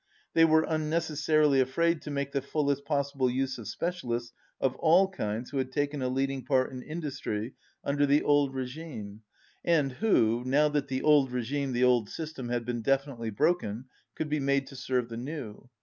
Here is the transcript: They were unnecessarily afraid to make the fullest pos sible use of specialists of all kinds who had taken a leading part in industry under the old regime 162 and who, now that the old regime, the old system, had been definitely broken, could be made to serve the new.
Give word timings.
They 0.33 0.45
were 0.45 0.63
unnecessarily 0.67 1.59
afraid 1.59 2.01
to 2.01 2.09
make 2.09 2.31
the 2.31 2.41
fullest 2.41 2.85
pos 2.85 3.11
sible 3.13 3.31
use 3.31 3.59
of 3.59 3.67
specialists 3.67 4.33
of 4.59 4.75
all 4.77 5.07
kinds 5.07 5.51
who 5.51 5.59
had 5.59 5.71
taken 5.71 6.01
a 6.01 6.09
leading 6.09 6.43
part 6.43 6.71
in 6.71 6.81
industry 6.81 7.53
under 7.83 8.07
the 8.07 8.23
old 8.23 8.55
regime 8.55 9.21
162 9.61 9.71
and 9.71 9.91
who, 9.91 10.43
now 10.43 10.69
that 10.69 10.87
the 10.87 11.03
old 11.03 11.31
regime, 11.31 11.71
the 11.73 11.83
old 11.83 12.09
system, 12.09 12.49
had 12.49 12.65
been 12.65 12.81
definitely 12.81 13.29
broken, 13.29 13.85
could 14.15 14.27
be 14.27 14.39
made 14.39 14.65
to 14.65 14.75
serve 14.75 15.07
the 15.07 15.17
new. 15.17 15.69